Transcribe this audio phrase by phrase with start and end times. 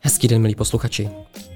[0.00, 1.10] Hezký den, milí posluchači.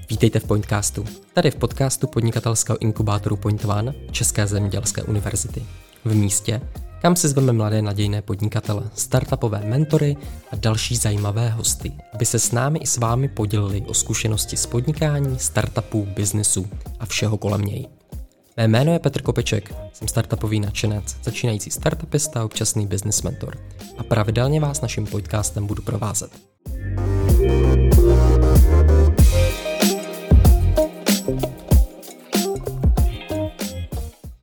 [0.09, 1.05] Vítejte v Pointcastu.
[1.33, 5.63] Tady v podcastu podnikatelského inkubátoru Point One České zemědělské univerzity.
[6.05, 6.61] V místě,
[7.01, 10.17] kam si zveme mladé nadějné podnikatele, startupové mentory
[10.51, 14.65] a další zajímavé hosty, aby se s námi i s vámi podělili o zkušenosti z
[14.65, 16.67] podnikání, startupů, biznesu
[16.99, 17.98] a všeho kolem něj.
[18.59, 23.57] Mé jméno je Petr Kopeček, jsem startupový nadšenec, začínající startupista a občasný business mentor
[23.97, 26.31] a pravidelně vás naším podcastem budu provázet.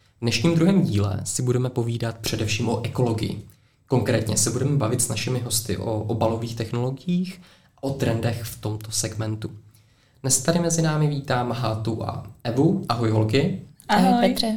[0.08, 3.42] V dnešním druhém díle si budeme povídat především o ekologii.
[3.86, 7.40] Konkrétně se budeme bavit s našimi hosty o obalových technologiích
[7.76, 9.50] a o trendech v tomto segmentu.
[10.22, 12.84] Dnes tady mezi námi vítám Hátu a Evu.
[12.88, 13.62] Ahoj holky.
[13.88, 14.56] Ahoj, Ahoj Petře.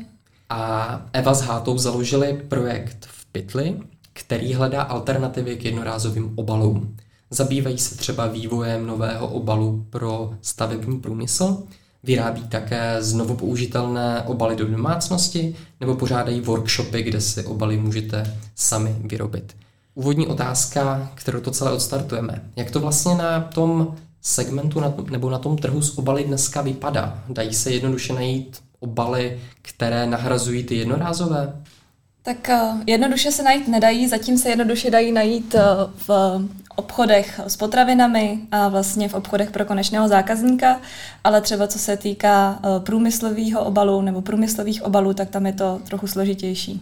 [0.50, 3.80] A Eva s Hátou založili projekt v Pytli,
[4.14, 6.96] který hledá alternativy k jednorázovým obalům.
[7.30, 11.64] Zabývají se třeba vývojem nového obalu pro stavební průmysl,
[12.04, 18.96] vyrábí také znovu použitelné obaly do domácnosti nebo pořádají workshopy, kde si obaly můžete sami
[19.00, 19.56] vyrobit.
[19.96, 22.42] Úvodní otázka, kterou to celé odstartujeme.
[22.56, 27.24] Jak to vlastně na tom segmentu nebo na tom trhu s obaly dneska vypadá?
[27.30, 31.54] Dají se jednoduše najít obaly, které nahrazují ty jednorázové?
[32.24, 35.62] Tak uh, jednoduše se najít nedají, zatím se jednoduše dají najít uh,
[36.08, 36.40] v
[36.76, 40.82] obchodech s potravinami a vlastně v obchodech pro konečného zákazníka,
[41.24, 45.80] ale třeba co se týká uh, průmyslového obalu nebo průmyslových obalů, tak tam je to
[45.88, 46.82] trochu složitější.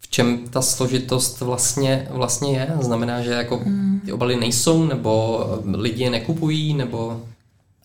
[0.00, 2.72] V čem ta složitost vlastně, vlastně je?
[2.80, 4.00] Znamená, že jako hmm.
[4.04, 7.22] ty obaly nejsou, nebo lidi je nekupují, nebo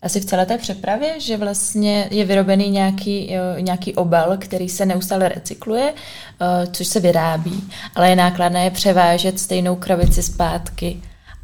[0.02, 5.28] asi v celé té přepravě, že vlastně je vyrobený nějaký, nějaký obal, který se neustále
[5.28, 11.02] recykluje, eh, což se vyrábí, ale je nákladné převážet stejnou krabici zpátky.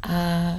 [0.09, 0.55] A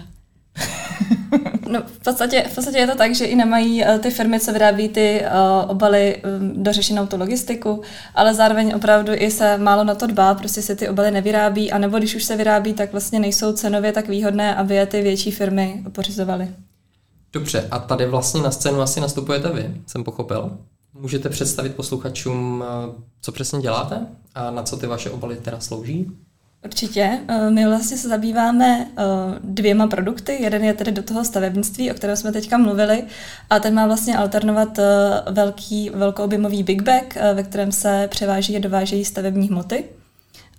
[1.69, 4.53] No, v podstatě, v podstatě je to tak, že i nemají uh, ty firmy, co
[4.53, 7.83] vyrábí ty uh, obaly, um, dořešenou tu logistiku,
[8.14, 11.98] ale zároveň opravdu i se málo na to dbá, prostě se ty obaly nevyrábí, anebo
[11.98, 15.83] když už se vyrábí, tak vlastně nejsou cenově tak výhodné, aby je ty větší firmy
[15.92, 16.48] pořizovaly.
[17.33, 20.58] Dobře, a tady vlastně na scénu asi nastupujete vy, jsem pochopil.
[20.94, 26.11] Můžete představit posluchačům, eh, co přesně děláte a na co ty vaše obaly teda slouží?
[26.64, 27.20] Určitě.
[27.28, 29.02] Eh, my vlastně se zabýváme eh,
[29.44, 30.42] dvěma produkty.
[30.42, 33.05] Jeden je tedy do toho stavebnictví, o kterém jsme teďka mluvili,
[33.50, 34.78] a ten má vlastně alternovat
[35.30, 39.84] velký, velkoobjemový big bag, ve kterém se převáží a dovážejí stavební hmoty.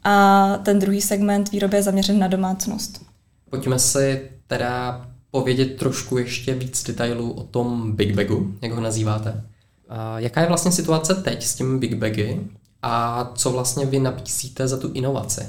[0.03, 3.05] A ten druhý segment výroby je zaměřen na domácnost.
[3.49, 9.43] Pojďme si teda povědět trošku ještě víc detailů o tom Big Bagu, jak ho nazýváte.
[9.89, 12.39] A jaká je vlastně situace teď s těmi Big Bagy
[12.81, 15.41] a co vlastně vy nabízíte za tu inovaci?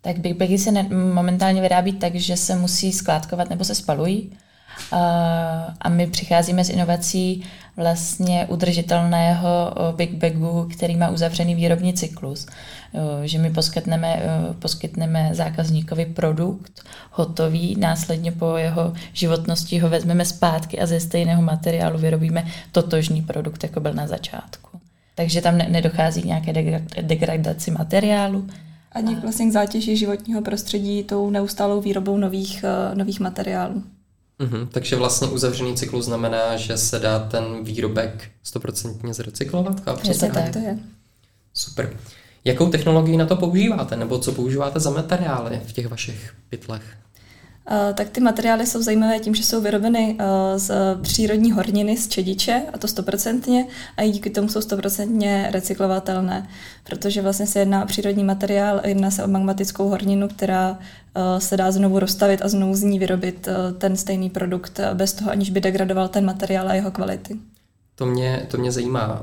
[0.00, 0.70] Tak Big Bagy se
[1.12, 4.32] momentálně vyrábí tak, že se musí skládkovat nebo se spalují.
[5.80, 7.44] A my přicházíme s inovací
[7.76, 12.46] vlastně udržitelného Big Bagu, který má uzavřený výrobní cyklus.
[13.24, 14.22] Že my poskytneme,
[14.58, 21.98] poskytneme zákazníkovi produkt hotový, následně po jeho životnosti ho vezmeme zpátky a ze stejného materiálu
[21.98, 24.80] vyrobíme totožný produkt, jako byl na začátku.
[25.14, 26.52] Takže tam nedochází k nějaké
[27.02, 28.46] degradaci materiálu,
[28.92, 32.64] ani vlastně k zátěži životního prostředí tou neustálou výrobou nových,
[32.94, 33.82] nových materiálů.
[34.40, 39.80] Mm-hmm, takže vlastně uzavřený cyklus znamená, že se dá ten výrobek stoprocentně zrecyklovat?
[40.00, 40.78] Přesně tak to je.
[41.54, 41.96] Super.
[42.44, 46.96] Jakou technologii na to používáte, nebo co používáte za materiály v těch vašich pytlech?
[47.70, 50.72] Uh, tak ty materiály jsou zajímavé tím, že jsou vyrobeny uh, z
[51.02, 53.66] přírodní horniny, z čediče, a to stoprocentně,
[53.96, 56.48] a díky tomu jsou stoprocentně recyklovatelné,
[56.84, 60.78] protože vlastně se jedná o přírodní materiál, jedná se o magmatickou horninu, která uh,
[61.38, 65.50] se dá znovu rozstavit a znovu z ní vyrobit ten stejný produkt bez toho, aniž
[65.50, 67.36] by degradoval ten materiál a jeho kvality.
[67.94, 69.22] To mě, to mě zajímá.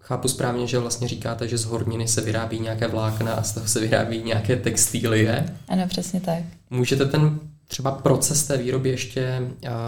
[0.00, 3.66] Chápu správně, že vlastně říkáte, že z horniny se vyrábí nějaké vlákna a z toho
[3.66, 5.56] se vyrábí nějaké textílie.
[5.68, 6.42] Ano, přesně tak.
[6.70, 9.42] Můžete ten třeba proces té výroby ještě,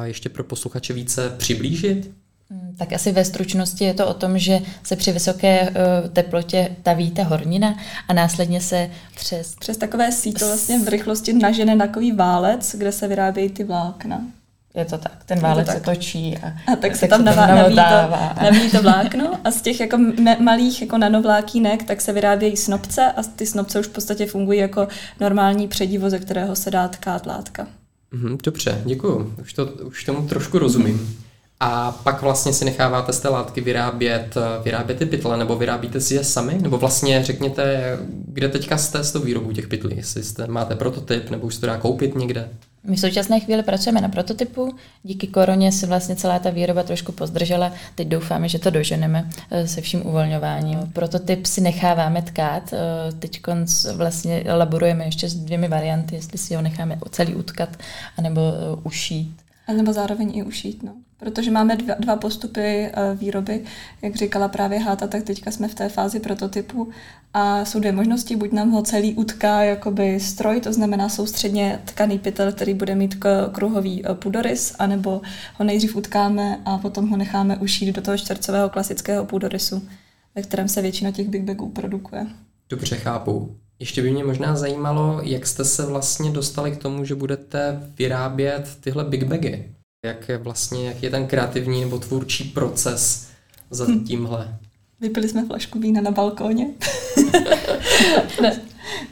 [0.05, 2.11] ještě pro posluchače více přiblížit?
[2.51, 6.77] Hmm, tak asi ve stručnosti je to o tom, že se při vysoké uh, teplotě
[6.83, 7.77] taví ta hornina
[8.09, 9.55] a následně se přes...
[9.55, 14.25] Přes takové síto vlastně v rychlosti nažene na takový válec, kde se vyrábějí ty vlákna.
[14.79, 15.85] Je to tak, ten válec to tak.
[15.85, 19.63] se točí a, a tak se tam navá, naví, to, naví to vlákno a z
[19.63, 23.91] těch jako me, malých jako nanovlákínek tak se vyrábějí snopce a ty snopce už v
[23.91, 24.89] podstatě fungují jako
[25.21, 27.67] normální předivo, ze kterého se dá tkát látka.
[28.13, 29.35] Mhm, dobře, děkuju.
[29.41, 31.17] Už, to, už tomu trošku rozumím.
[31.61, 34.35] A pak vlastně si necháváte z té látky vyrábět,
[34.65, 36.59] vyrábět ty pytle, nebo vyrábíte si je sami?
[36.63, 39.97] Nebo vlastně řekněte, Kde teďka jste s tou výrobou těch pytlí?
[39.97, 42.49] Jestli jste, máte prototyp nebo už se to dá koupit někde?
[42.85, 44.75] My v současné chvíli pracujeme na prototypu.
[45.03, 47.73] Díky koroně se vlastně celá ta výroba trošku pozdržela.
[47.95, 50.79] Teď doufáme, že to doženeme eh, se vším uvolňováním.
[50.93, 52.73] Prototyp si necháváme tkát.
[52.73, 53.41] Eh, teď
[53.95, 57.77] vlastně laborujeme ještě s dvěmi varianty, jestli si ho necháme celý utkat,
[58.17, 59.37] anebo eh, ušít.
[59.69, 60.93] A nebo zároveň i ušít, no.
[61.19, 63.65] Protože máme dva, dva postupy uh, výroby,
[64.03, 66.89] jak říkala právě Háta, tak teďka jsme v té fázi prototypu
[67.35, 72.19] a jsou dvě možnosti, buď nám ho celý utká jakoby stroj, to znamená soustředně tkaný
[72.19, 75.21] pytel, který bude mít kruhový uh, půdorys, anebo
[75.55, 79.89] ho nejdřív utkáme a potom ho necháme ušít do toho čtvercového klasického půdorysu,
[80.35, 82.27] ve kterém se většina těch big bagů produkuje.
[82.71, 83.57] Dobře, chápu.
[83.79, 88.77] Ještě by mě možná zajímalo, jak jste se vlastně dostali k tomu, že budete vyrábět
[88.81, 89.78] tyhle big bagy.
[90.07, 93.29] Jak je vlastně, jak je ten kreativní nebo tvůrčí proces
[93.71, 94.05] za hm.
[94.05, 94.59] tímhle?
[95.01, 96.67] Vypili jsme flašku vína na balkóně.
[98.43, 98.61] ne,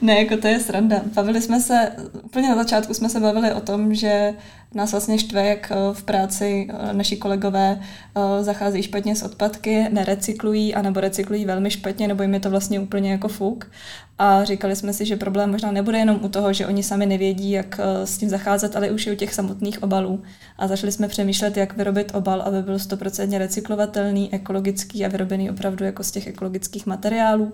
[0.01, 1.01] ne, jako to je sranda.
[1.13, 1.91] Bavili jsme se,
[2.23, 4.33] úplně na začátku jsme se bavili o tom, že
[4.73, 9.85] nás vlastně štve, jak eh, v práci eh, naši kolegové eh, zacházejí špatně s odpadky,
[9.89, 13.71] nerecyklují, anebo recyklují velmi špatně, nebo jim je to vlastně úplně jako fuk.
[14.19, 17.51] A říkali jsme si, že problém možná nebude jenom u toho, že oni sami nevědí,
[17.51, 20.23] jak s tím zacházet, ale už i u těch samotných obalů.
[20.57, 25.85] A začali jsme přemýšlet, jak vyrobit obal, aby byl stoprocentně recyklovatelný, ekologický a vyrobený opravdu
[25.85, 27.53] jako z těch ekologických materiálů.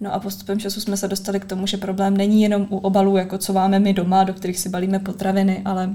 [0.00, 3.16] No a postupem času jsme se dostali k tomu, že problém není jenom u obalů,
[3.16, 5.90] jako co máme my doma, do kterých si balíme potraviny, ale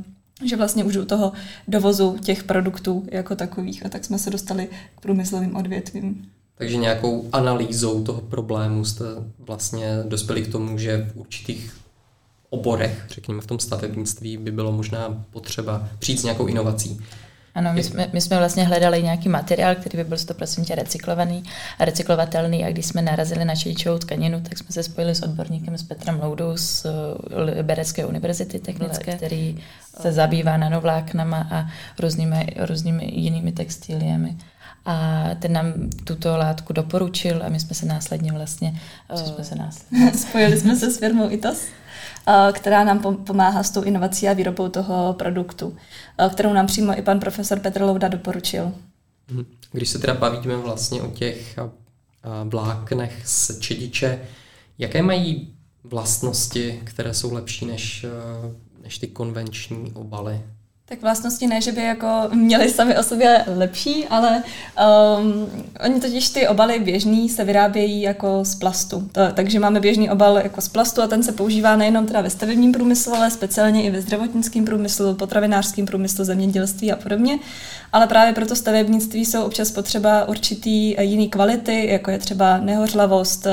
[0.46, 1.32] že vlastně už u toho
[1.68, 3.86] dovozu těch produktů jako takových.
[3.86, 6.32] A tak jsme se dostali k průmyslovým odvětvím.
[6.58, 9.06] Takže nějakou analýzou toho problému jste
[9.40, 11.78] vlastně dospěli k tomu, že v určitých
[12.50, 17.00] oborech, řekněme v tom stavebnictví, by bylo možná potřeba přijít s nějakou inovací.
[17.58, 21.44] Ano, my jsme, my jsme vlastně hledali nějaký materiál, který by byl 100% recyklovaný
[21.80, 25.78] a recyklovatelný a když jsme narazili na čeličovou tkaninu, tak jsme se spojili s odborníkem
[25.78, 26.90] s Petrem Loudou z eh,
[27.44, 29.58] Liberecké univerzity technické, který
[30.02, 31.70] se zabývá nanovláknama a
[32.00, 34.38] různými, různými jinými textiliemi.
[34.86, 38.80] A ten nám tuto látku doporučil a my jsme se následně vlastně,
[39.16, 40.14] co jsme se následně?
[40.18, 41.58] Spojili jsme se s firmou ITAS
[42.54, 45.76] která nám pomáhá s tou inovací a výrobou toho produktu,
[46.30, 48.72] kterou nám přímo i pan profesor Petr Louda doporučil.
[49.32, 49.46] Mhm.
[49.72, 51.60] Když se teda bavíme vlastně o těch
[52.44, 54.20] vláknech z čediče,
[54.78, 55.54] jaké mají
[55.84, 58.06] vlastnosti, které jsou lepší než,
[58.84, 60.42] než ty konvenční obaly?
[60.90, 64.44] Tak vlastnosti ne, že by jako měli sami o sobě lepší, ale
[65.20, 65.50] um,
[65.86, 69.10] oni totiž ty obaly běžný se vyrábějí jako z plastu.
[69.12, 72.30] To, takže máme běžný obal jako z plastu a ten se používá nejenom teda ve
[72.30, 77.40] stavebním průmyslu, ale speciálně i ve zdravotnickém průmyslu, potravinářském průmyslu, zemědělství a podobně.
[77.94, 83.48] Ale právě proto stavebnictví jsou občas potřeba určitý jiný kvality, jako je třeba nehořlavost,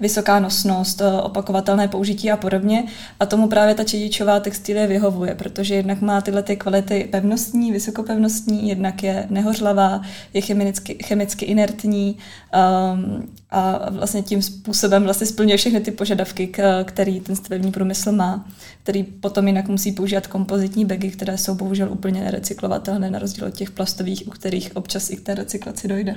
[0.00, 2.84] vysoká nosnost, opakovatelné použití a podobně.
[3.20, 6.67] A tomu právě ta čedičová textilie vyhovuje, protože jednak má tyhle ty kvality
[7.10, 10.02] pevnostní, vysokopevnostní, jednak je nehořlavá,
[10.34, 16.52] je chemicky, chemicky inertní um, a vlastně tím způsobem vlastně splňuje všechny ty požadavky,
[16.84, 18.48] který ten stavební průmysl má,
[18.82, 23.54] který potom jinak musí používat kompozitní bagy, které jsou bohužel úplně nerecyklovatelné na rozdíl od
[23.54, 26.16] těch plastových, u kterých občas i k té recyklaci dojde.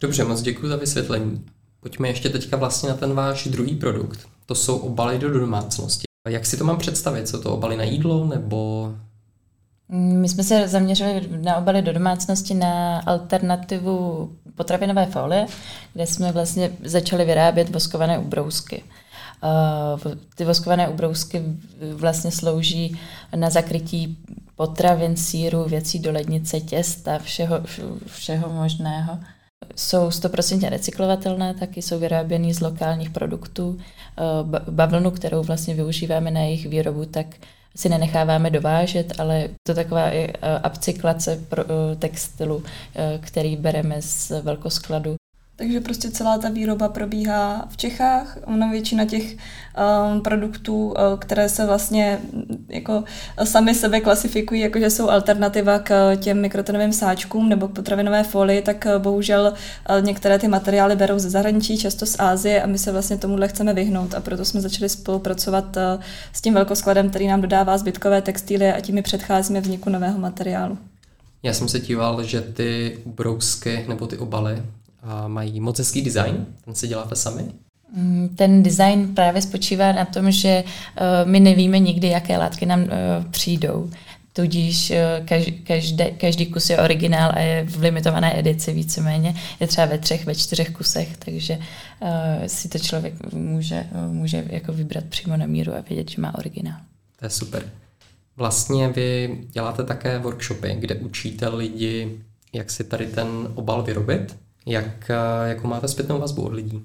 [0.00, 1.44] Dobře, moc děkuji za vysvětlení.
[1.80, 4.20] Pojďme ještě teďka vlastně na ten váš druhý produkt.
[4.46, 6.06] To jsou obaly do domácnosti.
[6.28, 7.28] Jak si to mám představit?
[7.28, 8.94] Jsou to obaly na jídlo nebo
[9.88, 15.46] my jsme se zaměřili na obaly do domácnosti na alternativu potravinové folie,
[15.94, 18.82] kde jsme vlastně začali vyrábět voskované ubrousky.
[20.34, 21.42] Ty voskované ubrousky
[21.94, 22.98] vlastně slouží
[23.36, 24.18] na zakrytí
[24.56, 27.60] potravin, síru, věcí do lednice, těsta, všeho,
[28.06, 29.18] všeho možného.
[29.76, 33.78] Jsou 100% recyklovatelné, taky jsou vyráběny z lokálních produktů.
[34.70, 37.26] Bavlnu, kterou vlastně využíváme na jejich výrobu, tak
[37.76, 40.32] si nenecháváme dovážet, ale to taková i
[40.66, 41.64] upcyklace pro
[41.98, 42.64] textilu,
[43.20, 45.16] který bereme z velkoskladu
[45.56, 48.38] takže prostě celá ta výroba probíhá v Čechách.
[48.44, 53.04] Ona většina těch um, produktů, uh, které se vlastně mm, jako
[53.44, 58.62] sami sebe klasifikují, jako že jsou alternativa k těm mikrotonovým sáčkům nebo k potravinové folii,
[58.62, 62.78] tak uh, bohužel uh, některé ty materiály berou ze zahraničí, často z Ázie a my
[62.78, 67.26] se vlastně tomuhle chceme vyhnout a proto jsme začali spolupracovat uh, s tím velkoskladem, který
[67.26, 70.78] nám dodává zbytkové textíly a tím předcházíme vzniku nového materiálu.
[71.42, 74.62] Já jsem se díval, že ty brousky nebo ty obaly
[75.06, 77.42] a mají moc hezký design, ten si děláte sami?
[77.96, 82.82] Mm, ten design právě spočívá na tom, že uh, my nevíme nikdy, jaké látky nám
[82.82, 82.88] uh,
[83.30, 83.90] přijdou.
[84.36, 84.92] tudíž
[85.24, 85.64] každý,
[86.18, 89.34] každý kus je originál a je v limitované edici víceméně.
[89.60, 91.58] Je třeba ve třech, ve čtyřech kusech, takže
[92.46, 96.80] si to člověk může, může jako vybrat přímo na míru a vědět, že má originál.
[97.18, 97.72] To je super.
[98.36, 102.20] Vlastně vy děláte také workshopy, kde učíte lidi,
[102.52, 104.36] jak si tady ten obal vyrobit.
[104.66, 106.82] Jak, eh, jakou máte zpětnou vazbu od lidí?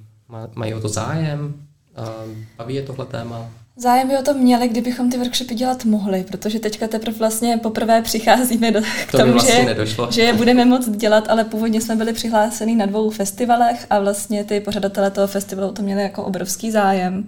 [0.56, 1.54] Mají o to zájem?
[1.98, 3.50] Eh, baví je tohle téma?
[3.76, 8.02] Zájem by o to měli, kdybychom ty workshopy dělat mohli, protože teďka teprve vlastně poprvé
[8.02, 10.12] přicházíme do, k to tomu, vlastně že, nedošlo.
[10.12, 14.44] že je budeme moct dělat, ale původně jsme byli přihláseni na dvou festivalech a vlastně
[14.44, 17.28] ty pořadatelé toho festivalu to měli jako obrovský zájem.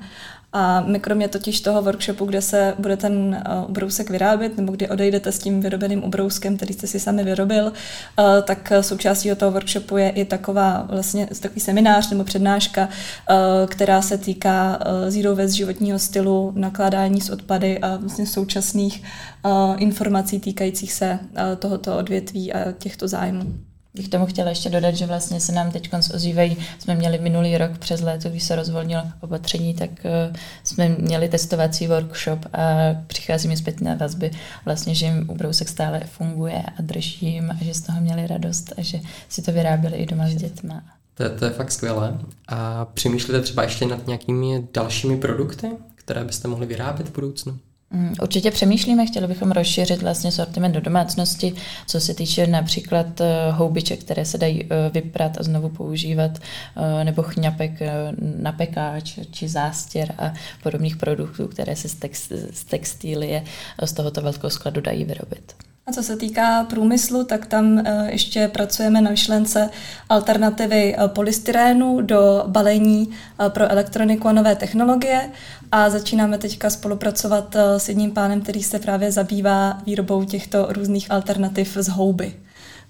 [0.53, 5.31] A my kromě totiž toho workshopu, kde se bude ten ubrousek vyrábět, nebo kdy odejdete
[5.31, 10.09] s tím vyrobeným ubrouskem, který jste si sami vyrobil, uh, tak součástí toho workshopu je
[10.09, 12.89] i taková vlastně takový seminář nebo přednáška,
[13.67, 19.03] která se týká zero waste životního stylu, nakládání s odpady a vlastně současných
[19.77, 21.19] informací týkajících se
[21.59, 23.53] tohoto odvětví a těchto zájmů
[23.93, 27.77] bych tomu chtěla ještě dodat, že vlastně se nám teď ozývají, jsme měli minulý rok
[27.77, 32.59] přes léto, když se rozvolnilo opatření, tak uh, jsme měli testovací workshop a
[33.07, 34.31] přichází mi zpětné vazby,
[34.65, 38.73] vlastně, že jim ubrousek stále funguje a drží jim a že z toho měli radost
[38.77, 40.83] a že si to vyráběli i doma s dětma.
[41.13, 42.19] To, to je fakt skvělé.
[42.47, 47.59] A přemýšlíte třeba ještě nad nějakými dalšími produkty, které byste mohli vyrábět v budoucnu?
[47.93, 51.53] Mm, určitě přemýšlíme, chtěli bychom rozšířit vlastně sortiment do domácnosti,
[51.87, 56.31] co se týče například eh, houbiček, které se dají eh, vyprat a znovu používat,
[56.75, 57.71] eh, nebo chňapek
[58.19, 60.33] na pekáč či zástěr a
[60.63, 62.63] podobných produktů, které se z, text, z
[63.85, 65.72] z tohoto velkého skladu dají vyrobit.
[65.87, 69.69] A co se týká průmyslu, tak tam eh, ještě pracujeme na myšlence
[70.09, 75.31] alternativy eh, polystyrénu do balení eh, pro elektroniku a nové technologie.
[75.71, 81.77] A začínáme teďka spolupracovat s jedním pánem, který se právě zabývá výrobou těchto různých alternativ
[81.79, 82.33] z houby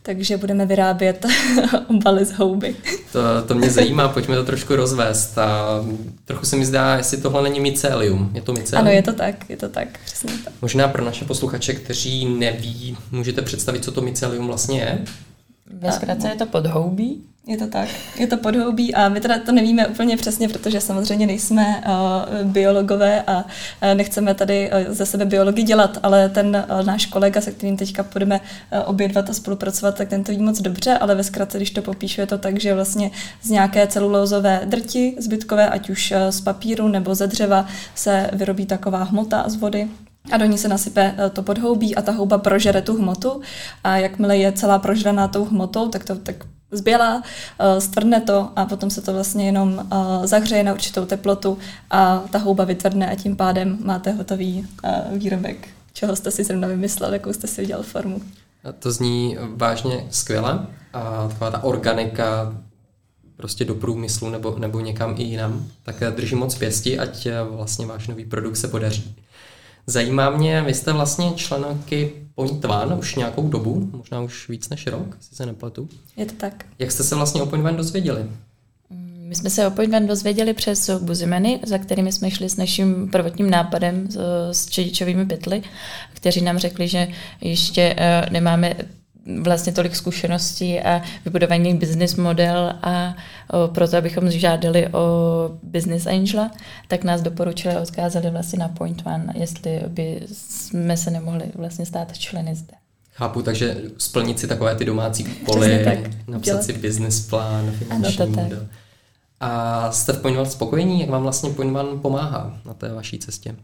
[0.04, 1.26] takže budeme vyrábět
[1.88, 2.76] obaly z houby.
[3.12, 5.38] To, to mě zajímá, pojďme to trošku rozvést.
[5.38, 5.80] A
[6.26, 8.32] trochu se mi zdá, jestli tohle není mycelium.
[8.34, 8.88] Je to mycelium?
[8.88, 10.54] Ano, je to tak, je to tak, přesně tak.
[10.62, 15.00] Možná pro naše posluchače, kteří neví, můžete představit, co to mycelium vlastně je?
[15.74, 19.52] Ve zkratce je to podhoubí, je to tak, je to podhoubí a my teda to
[19.52, 23.44] nevíme úplně přesně, protože samozřejmě nejsme uh, biologové a uh,
[23.94, 28.06] nechceme tady uh, ze sebe biologi dělat, ale ten uh, náš kolega, se kterým teďka
[28.14, 31.72] budeme uh, obědvat a spolupracovat, tak ten to ví moc dobře, ale ve zkratce, když
[31.72, 36.18] to popíšu, je to tak, že vlastně z nějaké celulózové drti zbytkové, ať už uh,
[36.30, 39.88] z papíru nebo ze dřeva, se vyrobí taková hmota z vody,
[40.32, 43.42] a do ní se nasype to podhoubí a ta houba prožere tu hmotu.
[43.84, 46.36] A jakmile je celá prožraná tou hmotou, tak to tak
[46.74, 47.24] zbělá,
[47.60, 51.58] eh, stvrdne to a potom se to vlastně jenom eh, zahřeje na určitou teplotu
[51.92, 56.68] a ta houba vytvrdne a tím pádem máte hotový eh, výrobek, čeho jste si zrovna
[56.68, 58.22] vymyslel, jakou jste si udělal formu.
[58.80, 62.56] To zní vážně skvěle a taková ta organika
[63.38, 68.08] prostě do průmyslu nebo, nebo někam i jinam, tak držím moc pěsti, ať vlastně váš
[68.08, 69.16] nový produkt se podaří.
[69.88, 74.88] Zajímá mě, vy jste vlastně členky Point One už nějakou dobu, možná už víc než
[74.88, 75.90] rok, si se nepletu.
[76.18, 76.66] Je to tak.
[76.80, 78.24] Jak jste se vlastně o Point One dozvěděli?
[78.90, 82.58] Mm, my jsme se o Point One dozvěděli přes Buzimeny, za kterými jsme šli s
[82.58, 84.08] naším prvotním nápadem
[84.52, 85.64] s čedičovými pytly,
[86.14, 87.08] kteří nám řekli, že
[87.42, 88.76] ještě eh, nemáme
[89.42, 93.16] vlastně tolik zkušeností a vybudovaný business model a
[93.50, 95.02] o, proto, abychom žádali o
[95.64, 96.52] business angela,
[96.88, 101.86] tak nás doporučili a odkázali vlastně na Point One, jestli by jsme se nemohli vlastně
[101.86, 102.74] stát členy zde.
[103.14, 105.86] Chápu, takže splnit si takové ty domácí úkoly,
[106.28, 106.64] napsat dělat.
[106.64, 108.68] si business plán, finanční model.
[109.40, 111.02] A jste v Point One spokojení?
[111.02, 113.56] Jak vám vlastně Point One pomáhá na té vaší cestě?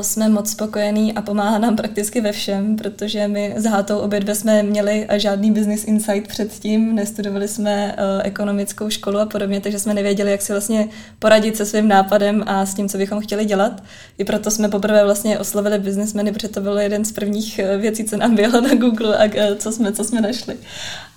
[0.00, 4.34] Jsme moc spokojení a pomáhá nám prakticky ve všem, protože my s Hátou obě dvě
[4.34, 10.30] jsme měli žádný business insight předtím, nestudovali jsme ekonomickou školu a podobně, takže jsme nevěděli,
[10.30, 10.88] jak si vlastně
[11.18, 13.82] poradit se svým nápadem a s tím, co bychom chtěli dělat.
[14.18, 18.16] I proto jsme poprvé vlastně oslovili businessmeny, protože to byl jeden z prvních věcí, co
[18.16, 20.56] nám bylo na Google a co jsme, co jsme našli.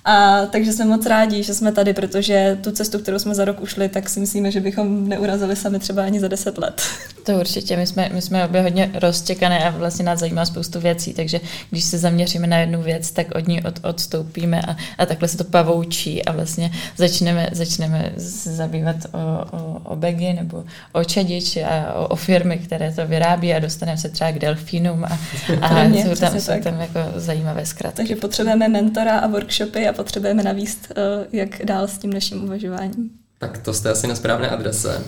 [0.05, 3.61] A takže jsme moc rádi, že jsme tady, protože tu cestu, kterou jsme za rok
[3.61, 6.81] ušli, tak si myslíme, že bychom neurazili sami třeba ani za deset let.
[7.27, 11.13] To určitě, my jsme, my jsme obě hodně roztěkané a vlastně nás zajímá spoustu věcí,
[11.13, 15.27] takže když se zaměříme na jednu věc, tak od ní od, odstoupíme a, a takhle
[15.27, 19.17] se to pavoučí a vlastně začneme, začneme se zabývat o,
[19.57, 23.97] o, o begy nebo o čedič a o, o firmy, které to vyrábí a dostaneme
[23.97, 25.19] se třeba k delfínům a,
[25.61, 27.97] a mě, jsou, tam, jsou tam jako zajímavé zkratky.
[27.97, 33.09] Takže potřebujeme mentora a workshopy a potřebujeme navíst, eh, jak dál s tím naším uvažováním.
[33.39, 35.03] Tak to jste asi na správné adrese.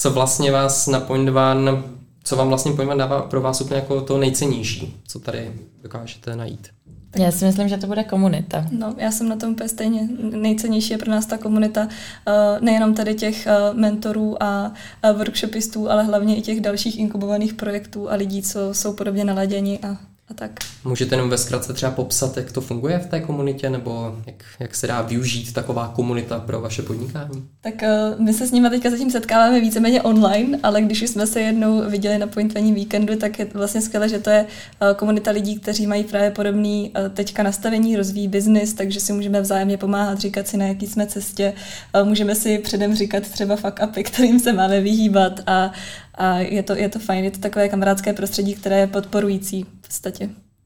[0.00, 1.82] Co vlastně vás na Point One
[2.24, 5.52] Co vám vlastně pojďme dává pro vás úplně jako to nejcennější, co tady
[5.82, 6.68] dokážete najít?
[7.10, 7.22] Tak...
[7.22, 8.66] Já si myslím, že to bude komunita.
[8.70, 10.08] No, já jsem na tom úplně stejně.
[10.20, 14.72] Nejcennější je pro nás ta komunita, uh, nejenom tady těch uh, mentorů a
[15.16, 19.96] workshopistů, ale hlavně i těch dalších inkubovaných projektů a lidí, co jsou podobně naladěni a
[20.30, 20.50] a tak.
[20.84, 24.74] Můžete jenom ve zkratce třeba popsat, jak to funguje v té komunitě, nebo jak, jak
[24.74, 27.48] se dá využít taková komunita pro vaše podnikání?
[27.60, 31.40] Tak uh, my se s nimi teďka zatím setkáváme víceméně online, ale když jsme se
[31.40, 34.46] jednou viděli na pointování víkendu, tak je vlastně skvělé, že to je
[34.82, 39.40] uh, komunita lidí, kteří mají právě podobný uh, teďka nastavení, rozvíjí biznis, takže si můžeme
[39.40, 41.52] vzájemně pomáhat, říkat si, na jaký jsme cestě.
[42.00, 45.72] Uh, můžeme si předem říkat třeba fuck upy, kterým se máme vyhýbat a,
[46.14, 49.86] a je to, je to fajn, je to takové kamarádské prostředí, které je podporující v
[49.86, 50.19] podstatě.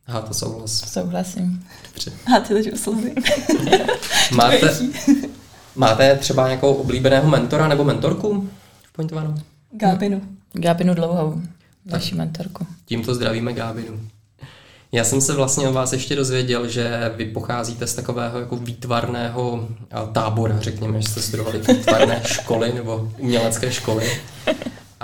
[0.07, 0.93] Aha, to souhlas.
[0.93, 1.67] Souhlasím.
[1.89, 2.13] Dobře.
[2.37, 3.15] A ty teď usloužím.
[4.35, 4.77] máte,
[5.77, 8.51] máte třeba nějakou oblíbeného mentora nebo mentorku
[8.83, 9.35] v Pointovanou?
[9.71, 10.23] Gábinu.
[10.53, 11.43] Gábinu dlouhou,
[11.85, 12.67] naši mentorku.
[12.87, 14.01] Tímto zdravíme Gábinu.
[14.93, 19.69] Já jsem se vlastně o vás ještě dozvěděl, že vy pocházíte z takového jako výtvarného
[20.13, 24.21] tábora, řekněme, že jste studovali výtvarné školy nebo umělecké školy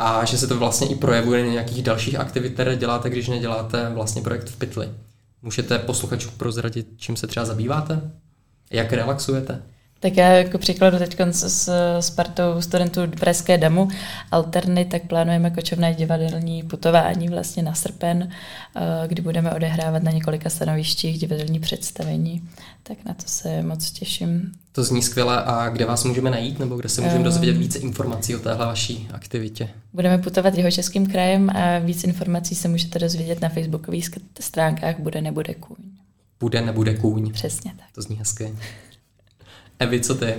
[0.02, 3.90] a že se to vlastně i projevuje na nějakých dalších aktivit, které děláte, když neděláte
[3.94, 4.88] vlastně projekt v pytli.
[5.42, 8.10] Můžete posluchačům prozradit, čím se třeba zabýváte?
[8.70, 9.62] Jak relaxujete?
[10.00, 11.68] Tak já jako příkladu teď s,
[12.00, 13.88] s partou studentů Pražské damu
[14.30, 18.28] Alterny, tak plánujeme kočovné divadelní putování vlastně na srpen,
[18.76, 22.48] eh, kdy budeme odehrávat na několika stanovištích divadelní představení.
[22.82, 24.52] Tak na to se moc těším.
[24.72, 25.44] To zní skvěle.
[25.44, 29.08] A kde vás můžeme najít, nebo kde se můžeme dozvědět více informací o téhle vaší
[29.12, 29.68] aktivitě?
[29.92, 35.20] Budeme putovat jeho českým krajem a víc informací se můžete dozvědět na facebookových stránkách Bude
[35.20, 35.76] nebude kůň.
[36.40, 37.32] Bude nebude kůň.
[37.32, 37.86] Přesně tak.
[37.94, 38.54] To zní hezky.
[39.80, 40.34] Evi, co ty?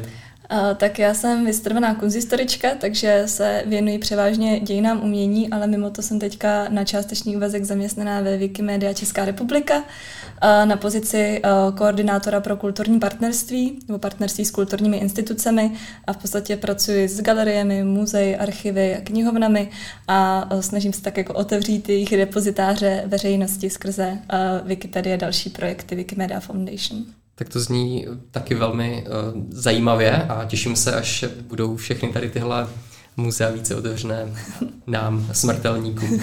[0.51, 6.01] Uh, tak já jsem vystrvená kunzistorička, takže se věnuji převážně dějinám umění, ale mimo to
[6.01, 9.83] jsem teďka na částečný úvazek zaměstnaná ve Wikimedia Česká republika uh,
[10.65, 15.71] na pozici uh, koordinátora pro kulturní partnerství nebo partnerství s kulturními institucemi
[16.07, 19.69] a v podstatě pracuji s galeriemi, muzeji, archivy a knihovnami
[20.07, 24.17] a snažím se tak jako otevřít jejich depozitáře veřejnosti skrze
[24.63, 27.05] Wikipedia další projekty Wikimedia Foundation
[27.41, 32.67] tak to zní taky velmi uh, zajímavě a těším se, až budou všechny tady tyhle
[33.17, 34.27] muzea více otevřené
[34.87, 36.21] nám, smrtelníkům.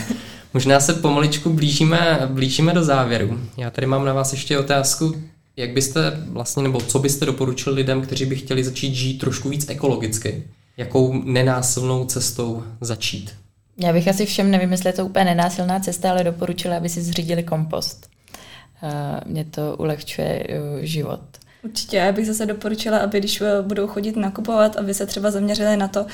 [0.54, 3.40] Možná se pomaličku blížíme, blížíme do závěru.
[3.56, 5.14] Já tady mám na vás ještě otázku,
[5.56, 9.68] jak byste vlastně, nebo co byste doporučili lidem, kteří by chtěli začít žít trošku víc
[9.68, 10.44] ekologicky?
[10.76, 13.34] Jakou nenásilnou cestou začít?
[13.78, 18.07] Já bych asi všem, je to úplně nenásilná cesta, ale doporučila, aby si zřídili kompost
[19.26, 21.20] mě to ulehčuje uh, život.
[21.62, 25.76] Určitě, já bych zase doporučila, aby když uh, budou chodit nakupovat, aby se třeba zaměřili
[25.76, 26.06] na to, uh,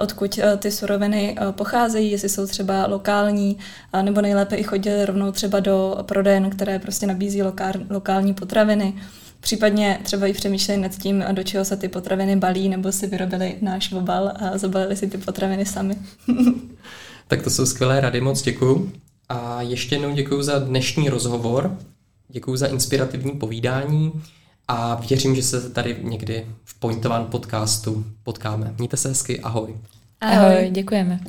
[0.00, 3.58] odkud ty suroviny pocházejí, jestli jsou třeba lokální,
[4.02, 8.94] nebo nejlépe i chodili rovnou třeba do prodejen, které prostě nabízí lokál, lokální potraviny.
[9.40, 13.56] Případně třeba i přemýšleli nad tím, do čeho se ty potraviny balí, nebo si vyrobili
[13.60, 15.96] náš obal a zabalili si ty potraviny sami.
[17.28, 18.92] tak to jsou skvělé rady, moc děkuju.
[19.28, 21.78] A ještě jednou děkuji za dnešní rozhovor.
[22.28, 24.12] Děkuji za inspirativní povídání
[24.68, 28.74] a věřím, že se tady někdy v Pointovan podcastu potkáme.
[28.78, 29.76] Mějte se hezky, ahoj.
[30.20, 31.20] Ahoj, ahoj děkujeme.